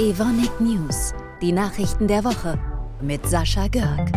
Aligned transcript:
Evonik 0.00 0.60
News, 0.60 1.12
die 1.42 1.52
Nachrichten 1.52 2.08
der 2.08 2.24
Woche 2.24 2.58
mit 3.02 3.26
Sascha 3.26 3.68
Görg. 3.68 4.10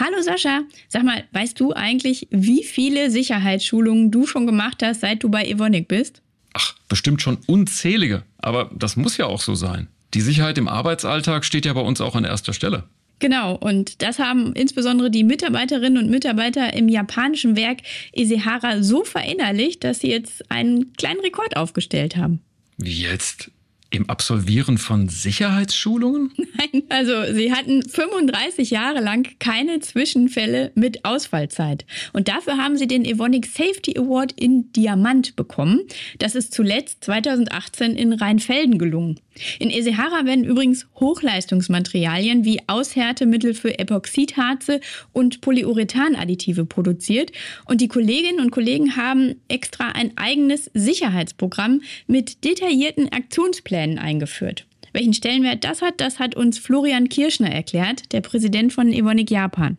Hallo 0.00 0.20
Sascha, 0.20 0.62
sag 0.88 1.04
mal, 1.04 1.24
weißt 1.30 1.60
du 1.60 1.72
eigentlich, 1.72 2.26
wie 2.32 2.64
viele 2.64 3.10
Sicherheitsschulungen 3.10 4.10
du 4.10 4.26
schon 4.26 4.46
gemacht 4.46 4.82
hast, 4.82 5.02
seit 5.02 5.22
du 5.22 5.28
bei 5.28 5.44
Evonik 5.44 5.86
bist? 5.86 6.22
Ach, 6.54 6.74
bestimmt 6.88 7.22
schon 7.22 7.38
unzählige. 7.46 8.24
Aber 8.38 8.70
das 8.74 8.96
muss 8.96 9.16
ja 9.16 9.26
auch 9.26 9.40
so 9.40 9.54
sein. 9.54 9.86
Die 10.14 10.22
Sicherheit 10.22 10.58
im 10.58 10.66
Arbeitsalltag 10.66 11.44
steht 11.44 11.66
ja 11.66 11.72
bei 11.72 11.82
uns 11.82 12.00
auch 12.00 12.16
an 12.16 12.24
erster 12.24 12.52
Stelle. 12.52 12.84
Genau, 13.18 13.56
und 13.56 14.02
das 14.02 14.18
haben 14.18 14.52
insbesondere 14.52 15.10
die 15.10 15.24
Mitarbeiterinnen 15.24 16.02
und 16.02 16.10
Mitarbeiter 16.10 16.72
im 16.74 16.88
japanischen 16.88 17.56
Werk 17.56 17.78
Isehara 18.14 18.82
so 18.82 19.04
verinnerlicht, 19.04 19.82
dass 19.84 20.00
sie 20.00 20.10
jetzt 20.10 20.50
einen 20.50 20.92
kleinen 20.92 21.20
Rekord 21.20 21.56
aufgestellt 21.56 22.16
haben. 22.16 22.40
Wie 22.76 23.02
jetzt? 23.02 23.50
Im 23.90 24.10
Absolvieren 24.10 24.76
von 24.76 25.08
Sicherheitsschulungen? 25.08 26.30
Nein, 26.58 26.82
also 26.90 27.32
sie 27.32 27.54
hatten 27.54 27.82
35 27.82 28.70
Jahre 28.70 29.00
lang 29.00 29.26
keine 29.38 29.80
Zwischenfälle 29.80 30.72
mit 30.74 31.06
Ausfallzeit. 31.06 31.86
Und 32.12 32.28
dafür 32.28 32.58
haben 32.58 32.76
sie 32.76 32.86
den 32.86 33.06
Evonik 33.06 33.46
Safety 33.46 33.96
Award 33.96 34.32
in 34.32 34.70
Diamant 34.72 35.36
bekommen. 35.36 35.80
Das 36.18 36.34
ist 36.34 36.52
zuletzt 36.52 37.02
2018 37.04 37.96
in 37.96 38.12
Rheinfelden 38.12 38.78
gelungen. 38.78 39.20
In 39.58 39.70
Esehara 39.70 40.24
werden 40.24 40.44
übrigens 40.44 40.86
Hochleistungsmaterialien 40.96 42.44
wie 42.44 42.60
Aushärtemittel 42.66 43.54
für 43.54 43.78
Epoxidharze 43.78 44.80
und 45.12 45.40
Polyurethanadditive 45.40 46.64
produziert. 46.64 47.32
Und 47.66 47.80
die 47.80 47.88
Kolleginnen 47.88 48.40
und 48.40 48.50
Kollegen 48.50 48.96
haben 48.96 49.36
extra 49.48 49.88
ein 49.90 50.16
eigenes 50.16 50.70
Sicherheitsprogramm 50.74 51.82
mit 52.06 52.44
detaillierten 52.44 53.12
Aktionsplänen 53.12 53.98
eingeführt. 53.98 54.66
Welchen 54.92 55.12
Stellenwert 55.12 55.64
das 55.64 55.82
hat, 55.82 56.00
das 56.00 56.18
hat 56.18 56.34
uns 56.34 56.58
Florian 56.58 57.08
Kirschner 57.08 57.50
erklärt, 57.50 58.12
der 58.12 58.20
Präsident 58.20 58.72
von 58.72 58.92
Evonik 58.92 59.30
Japan. 59.30 59.76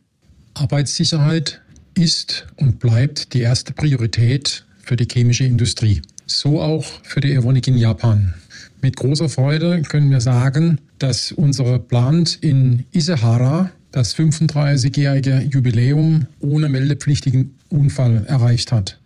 Arbeitssicherheit 0.54 1.62
ist 1.96 2.48
und 2.58 2.80
bleibt 2.80 3.34
die 3.34 3.42
erste 3.42 3.74
Priorität 3.74 4.66
für 4.82 4.96
die 4.96 5.08
chemische 5.12 5.44
Industrie. 5.44 6.02
So 6.26 6.62
auch 6.62 6.86
für 7.04 7.22
die 7.22 7.34
Evonik 7.34 7.68
in 7.68 7.78
Japan. 7.78 8.34
Mit 8.82 8.96
großer 8.96 9.28
Freude 9.28 9.82
können 9.82 10.10
wir 10.10 10.22
sagen, 10.22 10.80
dass 11.00 11.34
unser 11.34 11.80
Plant 11.80 12.38
in 12.42 12.86
Isehara 12.94 13.72
das 13.92 14.16
35-jährige 14.16 15.42
Jubiläum 15.50 16.28
ohne 16.40 16.70
meldepflichtigen 16.70 17.56
Unfall 17.70 18.26
erreicht 18.28 18.72
hat. 18.72 19.00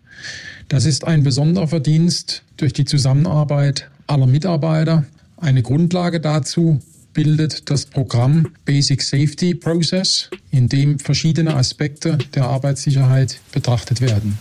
Das 0.70 0.86
ist 0.86 1.06
ein 1.06 1.24
besonderer 1.24 1.68
Verdienst 1.68 2.44
durch 2.58 2.74
die 2.74 2.86
Zusammenarbeit 2.86 3.90
aller 4.08 4.28
Mitarbeiter. 4.28 5.06
Eine 5.38 5.64
Grundlage 5.64 6.20
dazu 6.20 6.80
bildet 7.14 7.70
das 7.70 7.86
Programm 7.86 8.50
Basic 8.66 9.02
Safety 9.02 9.56
Process, 9.56 10.30
in 10.52 10.70
dem 10.70 11.00
verschiedene 11.00 11.56
Aspekte 11.56 12.18
der 12.36 12.46
Arbeitssicherheit 12.46 13.40
betrachtet 13.52 14.02
werden. 14.02 14.38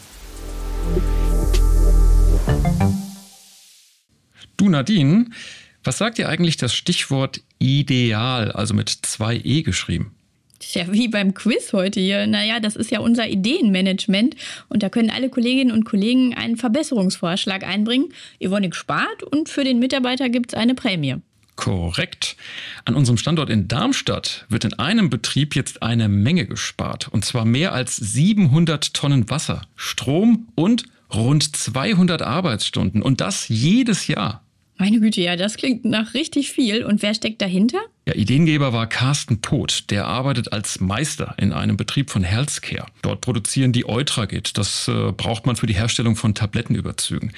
Du 4.62 4.68
Nadine, 4.68 5.27
was 5.82 5.98
sagt 5.98 6.18
dir 6.18 6.28
eigentlich 6.28 6.56
das 6.56 6.72
Stichwort 6.72 7.41
ideal, 7.58 8.52
also 8.52 8.74
mit 8.74 8.91
zwei 8.91 9.41
E 9.42 9.62
geschrieben? 9.62 10.14
Ist 10.60 10.77
ja 10.77 10.92
wie 10.92 11.08
beim 11.08 11.34
Quiz 11.34 11.72
heute 11.72 11.98
hier. 11.98 12.28
Naja, 12.28 12.60
das 12.60 12.77
ist 12.77 12.92
ja 12.92 13.00
unser 13.00 13.27
Ideenmanagement 13.27 14.36
und 14.69 14.84
da 14.84 14.88
können 14.88 15.10
alle 15.10 15.30
Kolleginnen 15.30 15.72
und 15.72 15.82
Kollegen 15.82 16.36
einen 16.36 16.56
Verbesserungsvorschlag 16.56 17.64
einbringen. 17.64 18.10
Evonik 18.38 18.77
spart 18.77 19.24
und 19.24 19.48
für 19.48 19.64
den 19.64 19.80
Mitarbeiter 19.80 20.28
gibt 20.28 20.52
es 20.52 20.54
eine 20.56 20.76
Prämie. 20.76 21.16
Korrekt. 21.56 22.37
An 22.84 22.94
unserem 22.94 23.16
Standort 23.16 23.50
in 23.50 23.66
Darmstadt 23.66 24.47
wird 24.48 24.64
in 24.64 24.75
einem 24.75 25.10
Betrieb 25.10 25.56
jetzt 25.56 25.82
eine 25.82 26.08
Menge 26.08 26.47
gespart. 26.47 27.08
Und 27.08 27.25
zwar 27.25 27.44
mehr 27.44 27.72
als 27.72 27.97
700 27.97 28.94
Tonnen 28.94 29.28
Wasser, 29.28 29.62
Strom 29.75 30.47
und 30.54 30.84
rund 31.12 31.56
200 31.56 32.22
Arbeitsstunden. 32.22 33.03
Und 33.03 33.20
das 33.20 33.48
jedes 33.48 34.06
Jahr. 34.06 34.44
Meine 34.78 35.00
Güte, 35.00 35.21
ja, 35.21 35.37
das 35.37 35.56
klingt 35.56 35.84
nach 35.84 36.15
richtig 36.15 36.50
viel. 36.50 36.84
Und 36.84 37.03
wer 37.03 37.15
steckt 37.15 37.41
dahinter? 37.41 37.78
Ja, 38.06 38.15
Ideengeber 38.15 38.72
war 38.72 38.88
Carsten 38.88 39.41
Poth. 39.41 39.91
Der 39.91 40.06
arbeitet 40.06 40.53
als 40.53 40.81
Meister 40.81 41.34
in 41.38 41.53
einem 41.53 41.77
Betrieb 41.77 42.10
von 42.10 42.25
Healthcare. 42.25 42.87
Dort 43.03 43.21
produzieren 43.21 43.72
die 43.72 43.88
Eutragit. 43.88 44.59
Das 44.59 44.88
äh, 44.88 45.12
braucht 45.12 45.47
man 45.47 45.56
für 45.56 45.66
die 45.66 45.75
Herstellung 45.75 46.16
von 46.16 46.34
Tablettenüberzügen. 46.34 47.32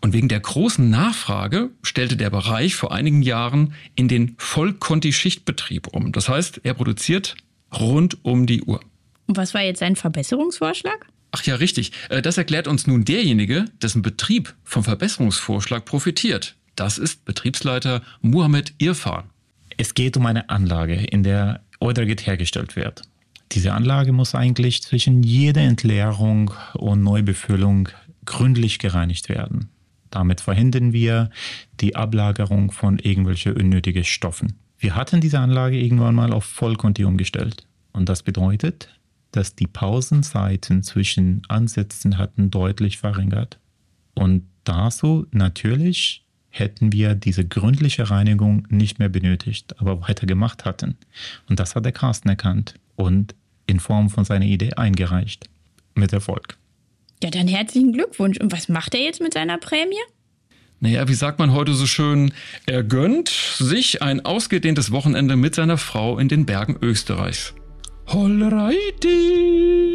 Und 0.00 0.12
wegen 0.12 0.28
der 0.28 0.40
großen 0.40 0.88
Nachfrage 0.88 1.70
stellte 1.82 2.16
der 2.16 2.30
Bereich 2.30 2.76
vor 2.76 2.92
einigen 2.92 3.22
Jahren 3.22 3.74
in 3.94 4.08
den 4.08 4.36
Vollkonti-Schichtbetrieb 4.38 5.88
um. 5.88 6.12
Das 6.12 6.28
heißt, 6.28 6.60
er 6.64 6.74
produziert 6.74 7.36
rund 7.78 8.24
um 8.24 8.46
die 8.46 8.62
Uhr. 8.62 8.80
Und 9.26 9.36
was 9.36 9.54
war 9.54 9.62
jetzt 9.62 9.80
sein 9.80 9.96
Verbesserungsvorschlag? 9.96 11.06
Ach 11.32 11.42
ja, 11.44 11.56
richtig. 11.56 11.92
Äh, 12.08 12.22
das 12.22 12.38
erklärt 12.38 12.68
uns 12.68 12.86
nun 12.86 13.04
derjenige, 13.04 13.66
dessen 13.82 14.02
Betrieb 14.02 14.54
vom 14.64 14.84
Verbesserungsvorschlag 14.84 15.84
profitiert. 15.84 16.54
Das 16.76 16.98
ist 16.98 17.24
Betriebsleiter 17.24 18.02
Muhammad 18.20 18.74
Irfan. 18.76 19.24
Es 19.78 19.94
geht 19.94 20.16
um 20.18 20.26
eine 20.26 20.50
Anlage, 20.50 20.94
in 20.94 21.22
der 21.22 21.62
Eudragit 21.80 22.26
hergestellt 22.26 22.76
wird. 22.76 23.02
Diese 23.52 23.72
Anlage 23.72 24.12
muss 24.12 24.34
eigentlich 24.34 24.82
zwischen 24.82 25.22
jeder 25.22 25.62
Entleerung 25.62 26.52
und 26.74 27.02
Neubefüllung 27.02 27.88
gründlich 28.26 28.78
gereinigt 28.78 29.30
werden. 29.30 29.70
Damit 30.10 30.42
verhindern 30.42 30.92
wir 30.92 31.30
die 31.80 31.96
Ablagerung 31.96 32.70
von 32.72 32.98
irgendwelchen 32.98 33.54
unnötigen 33.54 34.04
Stoffen. 34.04 34.58
Wir 34.78 34.94
hatten 34.94 35.22
diese 35.22 35.40
Anlage 35.40 35.80
irgendwann 35.80 36.14
mal 36.14 36.32
auf 36.32 36.44
Vollkonti 36.44 37.04
umgestellt. 37.04 37.66
Und 37.92 38.10
das 38.10 38.22
bedeutet, 38.22 38.90
dass 39.32 39.54
die 39.54 39.66
Pausenzeiten 39.66 40.82
zwischen 40.82 41.42
Ansätzen 41.48 42.18
hatten 42.18 42.50
deutlich 42.50 42.98
verringert. 42.98 43.58
Und 44.14 44.44
dazu 44.64 45.26
natürlich 45.30 46.25
hätten 46.58 46.92
wir 46.92 47.14
diese 47.14 47.44
gründliche 47.44 48.10
Reinigung 48.10 48.66
nicht 48.70 48.98
mehr 48.98 49.08
benötigt, 49.08 49.78
aber 49.78 50.08
weiter 50.08 50.26
gemacht 50.26 50.64
hatten. 50.64 50.96
Und 51.48 51.60
das 51.60 51.74
hat 51.74 51.84
der 51.84 51.92
Carsten 51.92 52.28
erkannt 52.28 52.74
und 52.96 53.34
in 53.66 53.80
Form 53.80 54.10
von 54.10 54.24
seiner 54.24 54.44
Idee 54.44 54.74
eingereicht. 54.74 55.48
Mit 55.94 56.12
Erfolg. 56.12 56.56
Ja, 57.22 57.30
dann 57.30 57.48
herzlichen 57.48 57.92
Glückwunsch. 57.92 58.38
Und 58.38 58.52
was 58.52 58.68
macht 58.68 58.94
er 58.94 59.00
jetzt 59.00 59.20
mit 59.20 59.32
seiner 59.32 59.58
Prämie? 59.58 59.96
Naja, 60.80 61.08
wie 61.08 61.14
sagt 61.14 61.38
man 61.38 61.52
heute 61.52 61.72
so 61.72 61.86
schön, 61.86 62.32
er 62.66 62.82
gönnt 62.82 63.28
sich 63.28 64.02
ein 64.02 64.24
ausgedehntes 64.26 64.92
Wochenende 64.92 65.36
mit 65.36 65.54
seiner 65.54 65.78
Frau 65.78 66.18
in 66.18 66.28
den 66.28 66.44
Bergen 66.44 66.76
Österreichs. 66.82 67.54
Holreiti! 68.08 69.85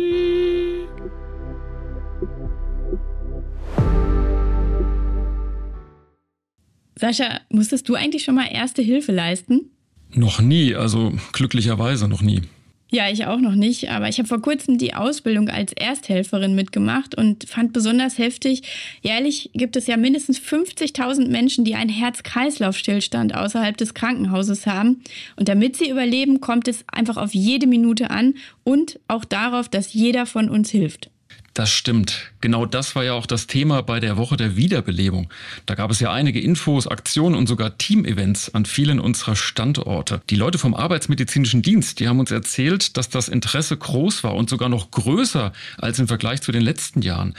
Sascha, 7.02 7.42
musstest 7.50 7.90
du 7.90 7.96
eigentlich 7.96 8.24
schon 8.24 8.36
mal 8.36 8.46
Erste 8.46 8.84
Hilfe 8.84 9.12
leisten? 9.12 9.72
Noch 10.14 10.40
nie, 10.40 10.76
also 10.76 11.14
glücklicherweise 11.34 12.08
noch 12.08 12.22
nie. 12.22 12.44
Ja, 12.92 13.10
ich 13.10 13.26
auch 13.26 13.40
noch 13.40 13.56
nicht, 13.56 13.90
aber 13.90 14.08
ich 14.08 14.20
habe 14.20 14.28
vor 14.28 14.40
kurzem 14.40 14.78
die 14.78 14.94
Ausbildung 14.94 15.50
als 15.50 15.74
Ersthelferin 15.74 16.54
mitgemacht 16.54 17.16
und 17.16 17.50
fand 17.50 17.74
besonders 17.74 18.20
heftig, 18.20 18.62
jährlich 19.02 19.50
gibt 19.54 19.78
es 19.78 19.88
ja 19.88 19.98
mindestens 19.98 20.38
50.000 20.40 21.30
Menschen, 21.30 21.66
die 21.66 21.74
einen 21.74 21.90
Herz-Kreislauf-Stillstand 21.90 23.34
außerhalb 23.34 23.76
des 23.78 23.96
Krankenhauses 23.96 24.68
haben. 24.68 25.02
Und 25.38 25.50
damit 25.50 25.78
sie 25.78 25.90
überleben, 25.90 26.40
kommt 26.40 26.68
es 26.68 26.84
einfach 26.92 27.18
auf 27.18 27.34
jede 27.34 27.66
Minute 27.66 28.12
an 28.12 28.36
und 28.64 29.00
auch 29.08 29.26
darauf, 29.26 29.70
dass 29.70 29.94
jeder 29.94 30.28
von 30.28 30.50
uns 30.50 30.70
hilft. 30.70 31.10
Das 31.54 31.70
stimmt. 31.70 32.32
Genau 32.40 32.66
das 32.66 32.96
war 32.96 33.04
ja 33.04 33.14
auch 33.14 33.26
das 33.26 33.46
Thema 33.46 33.84
bei 33.84 34.00
der 34.00 34.16
Woche 34.16 34.38
der 34.38 34.56
Wiederbelebung. 34.56 35.30
Da 35.66 35.76
gab 35.76 35.92
es 35.92 36.00
ja 36.00 36.12
einige 36.12 36.40
Infos, 36.40 36.88
Aktionen 36.88 37.36
und 37.36 37.48
sogar 37.48 37.78
Teamevents 37.78 38.56
an 38.56 38.64
vielen 38.66 39.02
unserer 39.02 39.36
Standorte. 39.36 40.22
Die 40.30 40.38
Leute 40.38 40.58
vom 40.58 40.74
Arbeitsmedizinischen 40.74 41.62
Dienst, 41.62 42.00
die 42.00 42.08
haben 42.08 42.22
uns 42.22 42.32
erzählt, 42.32 42.96
dass 42.96 43.10
das 43.10 43.28
Interesse 43.28 43.76
groß 43.76 44.24
war 44.24 44.36
und 44.36 44.50
sogar 44.50 44.70
noch 44.70 44.92
größer 44.92 45.52
als 45.78 46.00
im 46.00 46.08
Vergleich 46.08 46.42
zu 46.42 46.54
den 46.54 46.64
letzten 46.64 47.02
Jahren. 47.02 47.36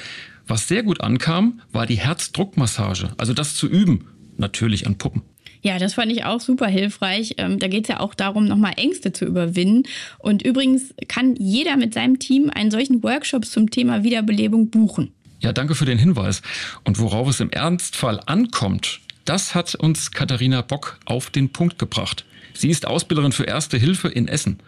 Was 0.46 0.68
sehr 0.68 0.82
gut 0.82 1.00
ankam, 1.00 1.62
war 1.72 1.86
die 1.86 1.98
Herzdruckmassage, 1.98 3.14
also 3.16 3.32
das 3.32 3.54
zu 3.54 3.66
üben, 3.66 4.08
natürlich 4.36 4.86
an 4.86 4.98
Puppen. 4.98 5.22
Ja, 5.62 5.78
das 5.78 5.94
fand 5.94 6.10
ich 6.10 6.24
auch 6.24 6.40
super 6.40 6.66
hilfreich. 6.66 7.34
Ähm, 7.38 7.58
da 7.58 7.68
geht 7.68 7.84
es 7.84 7.88
ja 7.88 8.00
auch 8.00 8.14
darum, 8.14 8.46
nochmal 8.46 8.72
Ängste 8.76 9.12
zu 9.12 9.24
überwinden. 9.24 9.84
Und 10.18 10.42
übrigens 10.42 10.92
kann 11.08 11.36
jeder 11.36 11.76
mit 11.76 11.94
seinem 11.94 12.18
Team 12.18 12.50
einen 12.50 12.70
solchen 12.72 13.02
Workshop 13.02 13.46
zum 13.46 13.70
Thema 13.70 14.02
Wiederbelebung 14.02 14.70
buchen. 14.70 15.12
Ja, 15.40 15.52
danke 15.52 15.74
für 15.74 15.84
den 15.84 15.98
Hinweis. 15.98 16.42
Und 16.84 16.98
worauf 16.98 17.28
es 17.28 17.40
im 17.40 17.50
Ernstfall 17.50 18.20
ankommt, 18.26 19.00
das 19.24 19.54
hat 19.54 19.74
uns 19.76 20.10
Katharina 20.10 20.62
Bock 20.62 20.98
auf 21.04 21.30
den 21.30 21.50
Punkt 21.50 21.78
gebracht. 21.78 22.24
Sie 22.54 22.68
ist 22.68 22.86
Ausbilderin 22.86 23.32
für 23.32 23.44
Erste 23.44 23.78
Hilfe 23.78 24.08
in 24.08 24.26
Essen. 24.28 24.58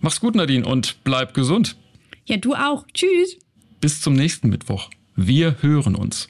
Mach's 0.00 0.20
gut, 0.20 0.34
Nadine, 0.34 0.66
und 0.66 0.96
bleib 1.04 1.34
gesund. 1.34 1.76
Ja, 2.24 2.36
du 2.38 2.54
auch. 2.54 2.86
Tschüss. 2.94 3.38
bis 3.80 4.00
zum 4.00 4.14
nächsten 4.14 4.48
Mittwoch. 4.48 4.90
Wir 5.14 5.56
hören 5.60 5.94
uns. 5.94 6.28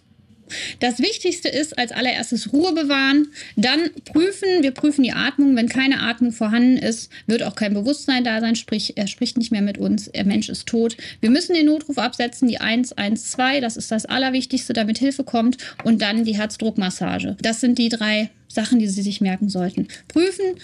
Das 0.80 0.98
Wichtigste 0.98 1.48
ist 1.48 1.78
als 1.78 1.92
allererstes 1.92 2.52
Ruhe 2.52 2.72
bewahren, 2.72 3.28
dann 3.56 3.90
prüfen. 4.04 4.62
Wir 4.62 4.72
prüfen 4.72 5.02
die 5.02 5.12
Atmung. 5.12 5.56
Wenn 5.56 5.68
keine 5.68 6.00
Atmung 6.00 6.32
vorhanden 6.32 6.76
ist, 6.76 7.10
wird 7.26 7.42
auch 7.42 7.54
kein 7.54 7.74
Bewusstsein 7.74 8.24
da 8.24 8.40
sein, 8.40 8.56
sprich, 8.56 8.96
er 8.96 9.06
spricht 9.06 9.38
nicht 9.38 9.52
mehr 9.52 9.62
mit 9.62 9.78
uns, 9.78 10.10
der 10.10 10.24
Mensch 10.24 10.48
ist 10.48 10.66
tot. 10.66 10.96
Wir 11.20 11.30
müssen 11.30 11.54
den 11.54 11.66
Notruf 11.66 11.98
absetzen, 11.98 12.48
die 12.48 12.60
112, 12.60 13.60
das 13.60 13.76
ist 13.76 13.90
das 13.90 14.06
Allerwichtigste, 14.06 14.72
damit 14.72 14.98
Hilfe 14.98 15.24
kommt 15.24 15.58
und 15.84 16.02
dann 16.02 16.24
die 16.24 16.36
Herzdruckmassage. 16.36 17.36
Das 17.40 17.60
sind 17.60 17.78
die 17.78 17.88
drei 17.88 18.30
Sachen, 18.48 18.78
die 18.78 18.88
Sie 18.88 19.02
sich 19.02 19.20
merken 19.20 19.48
sollten. 19.48 19.88
Prüfen, 20.08 20.56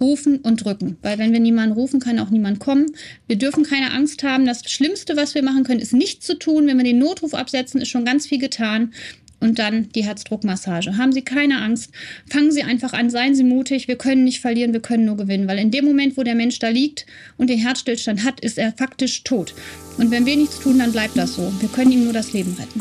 rufen 0.00 0.38
und 0.38 0.64
drücken. 0.64 0.96
Weil 1.02 1.18
wenn 1.18 1.32
wir 1.32 1.40
niemanden 1.40 1.74
rufen, 1.74 2.00
kann 2.00 2.18
auch 2.18 2.30
niemand 2.30 2.58
kommen. 2.58 2.86
Wir 3.26 3.36
dürfen 3.36 3.64
keine 3.64 3.92
Angst 3.92 4.22
haben. 4.22 4.46
Das 4.46 4.62
Schlimmste, 4.70 5.16
was 5.16 5.34
wir 5.34 5.42
machen 5.42 5.64
können, 5.64 5.80
ist 5.80 5.92
nichts 5.92 6.26
zu 6.26 6.38
tun. 6.38 6.66
Wenn 6.66 6.78
wir 6.78 6.84
den 6.84 6.98
Notruf 6.98 7.34
absetzen, 7.34 7.80
ist 7.80 7.88
schon 7.88 8.04
ganz 8.04 8.26
viel 8.26 8.38
getan 8.38 8.92
und 9.40 9.58
dann 9.58 9.88
die 9.90 10.04
Herzdruckmassage. 10.04 10.96
Haben 10.96 11.12
Sie 11.12 11.22
keine 11.22 11.60
Angst, 11.62 11.90
fangen 12.28 12.52
Sie 12.52 12.62
einfach 12.62 12.92
an, 12.92 13.10
seien 13.10 13.34
Sie 13.34 13.44
mutig. 13.44 13.88
Wir 13.88 13.96
können 13.96 14.24
nicht 14.24 14.40
verlieren, 14.40 14.72
wir 14.72 14.80
können 14.80 15.06
nur 15.06 15.16
gewinnen, 15.16 15.48
weil 15.48 15.58
in 15.58 15.70
dem 15.70 15.84
Moment, 15.84 16.16
wo 16.16 16.22
der 16.22 16.34
Mensch 16.34 16.58
da 16.58 16.68
liegt 16.68 17.06
und 17.36 17.50
den 17.50 17.58
Herzstillstand 17.58 18.24
hat, 18.24 18.40
ist 18.40 18.58
er 18.58 18.72
faktisch 18.72 19.24
tot. 19.24 19.54
Und 19.98 20.10
wenn 20.10 20.26
wir 20.26 20.36
nichts 20.36 20.60
tun, 20.60 20.78
dann 20.78 20.92
bleibt 20.92 21.16
das 21.16 21.34
so. 21.34 21.52
Wir 21.60 21.68
können 21.68 21.92
ihm 21.92 22.04
nur 22.04 22.12
das 22.12 22.32
Leben 22.32 22.56
retten. 22.58 22.80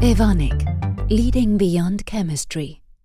Evonik, 0.00 0.64
Leading 1.08 1.58
Beyond 1.58 2.06
Chemistry. 2.06 2.78